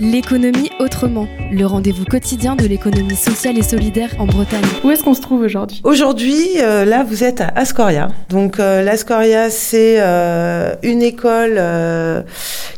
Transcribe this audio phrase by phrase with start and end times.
[0.00, 4.64] L'économie autrement, le rendez-vous quotidien de l'économie sociale et solidaire en Bretagne.
[4.82, 5.80] Où est-ce qu'on se trouve aujourd'hui?
[5.84, 8.08] Aujourd'hui, euh, là, vous êtes à Ascoria.
[8.28, 11.62] Donc, euh, l'Ascoria, c'est euh, une école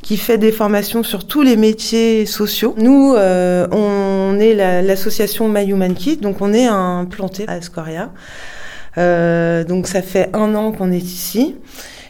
[0.03, 2.75] qui fait des formations sur tous les métiers sociaux.
[2.77, 8.11] Nous, on est l'association My Human Kit, donc on est implanté à Ascoria.
[8.97, 11.55] donc, ça fait un an qu'on est ici.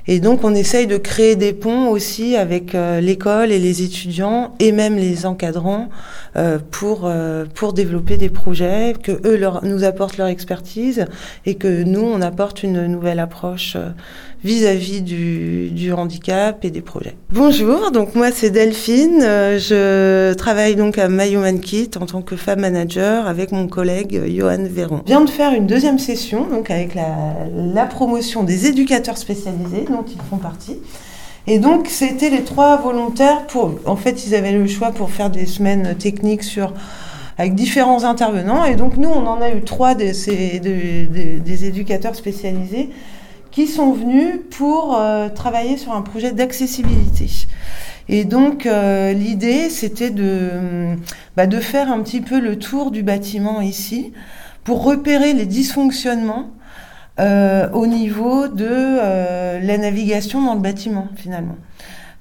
[0.09, 4.55] Et donc on essaye de créer des ponts aussi avec euh, l'école et les étudiants
[4.61, 5.89] et même les encadrants
[6.37, 11.07] euh, pour euh, pour développer des projets que eux leur, nous apportent leur expertise
[11.45, 13.77] et que nous on apporte une nouvelle approche
[14.45, 17.17] vis-à-vis du, du handicap et des projets.
[17.31, 22.37] Bonjour, donc moi c'est Delphine, je travaille donc à My Human Kit en tant que
[22.37, 25.01] femme manager avec mon collègue Johan Véron.
[25.05, 27.09] Je viens de faire une deuxième session donc avec la,
[27.75, 30.79] la promotion des éducateurs spécialisés ils font partie.
[31.47, 33.79] Et donc, c'était les trois volontaires pour.
[33.87, 36.73] En fait, ils avaient le choix pour faire des semaines techniques sur
[37.39, 38.65] avec différents intervenants.
[38.65, 40.13] Et donc, nous, on en a eu trois des,
[40.61, 42.91] des, éducateurs spécialisés
[43.51, 47.29] qui sont venus pour euh, travailler sur un projet d'accessibilité.
[48.09, 50.97] Et donc, euh, l'idée, c'était de,
[51.37, 54.13] bah, de faire un petit peu le tour du bâtiment ici
[54.65, 56.51] pour repérer les dysfonctionnements
[57.19, 61.57] euh, au niveau de euh, la navigation dans le bâtiment finalement.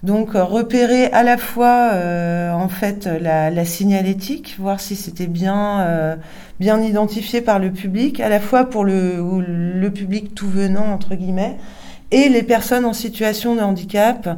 [0.04, 1.92] Donc euh, repérer à la fois
[2.54, 6.18] en fait la, la, signalétique, voir si c'était bien
[6.60, 11.16] bien identifié par le public, à la fois pour le, le public tout venant entre
[11.16, 11.58] guillemets
[12.12, 14.30] et les personnes en situation de handicap.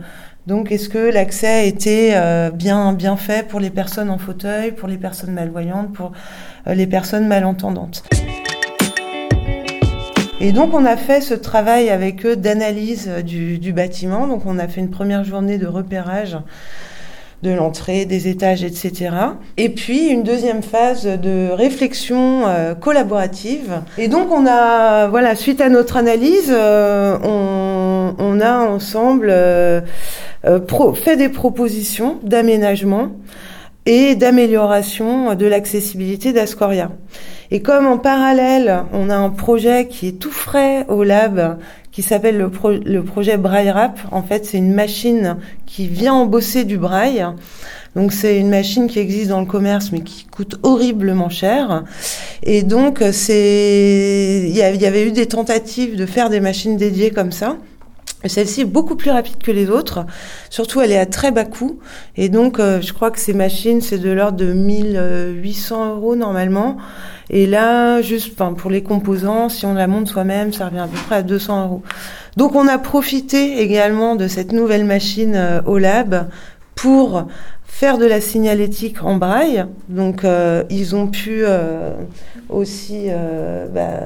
[0.47, 2.16] Donc est-ce que l'accès était
[2.52, 6.14] bien bien fait pour les personnes en fauteuil, pour les personnes malvoyantes, pour
[6.66, 8.03] les personnes malentendantes?
[10.39, 14.27] Et donc on a fait ce travail avec eux d'analyse du, du, bâtiment.
[14.27, 16.38] Donc on a fait une première journée de repérage
[17.41, 19.11] de l'entrée, des étages, etc.
[19.58, 23.81] Et puis une deuxième phase de réflexion euh, collaborative.
[23.97, 29.81] Et donc on a, voilà, suite à notre analyse, euh, on, a ensemble euh,
[30.93, 33.09] fait des propositions d'aménagement
[33.87, 36.92] et d'amélioration de l'accessibilité d'Ascoria.
[37.52, 41.58] Et comme en parallèle, on a un projet qui est tout frais au lab,
[41.93, 43.98] qui s'appelle le, projet Braille Rap.
[44.11, 47.25] En fait, c'est une machine qui vient embosser du braille.
[47.95, 51.86] Donc c'est une machine qui existe dans le commerce mais qui coûte horriblement cher.
[52.43, 57.31] Et donc c'est il y avait eu des tentatives de faire des machines dédiées comme
[57.31, 57.58] ça.
[58.25, 60.05] Celle-ci est beaucoup plus rapide que les autres.
[60.49, 61.79] Surtout, elle est à très bas coût.
[62.15, 66.77] Et donc, euh, je crois que ces machines, c'est de l'ordre de 1800 euros normalement.
[67.29, 70.97] Et là, juste pour les composants, si on la monte soi-même, ça revient à peu
[71.05, 71.83] près à 200 euros.
[72.37, 76.27] Donc, on a profité également de cette nouvelle machine euh, au lab
[76.73, 77.27] pour
[77.67, 79.66] faire de la signalétique en braille.
[79.88, 81.94] Donc, euh, ils ont pu euh,
[82.50, 84.00] aussi euh, bah,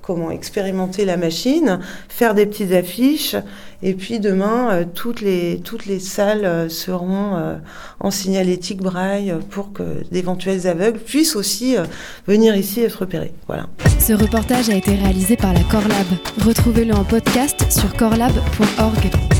[0.00, 3.36] comment expérimenter la machine, faire des petites affiches.
[3.82, 7.58] Et puis demain, toutes les toutes les salles seront
[7.98, 9.82] en signalétique braille pour que
[10.12, 11.76] d'éventuels aveugles puissent aussi
[12.26, 13.32] venir ici et se repérer.
[13.46, 13.68] Voilà.
[13.98, 16.06] Ce reportage a été réalisé par la Corlab.
[16.44, 19.39] Retrouvez-le en podcast sur corlab.org.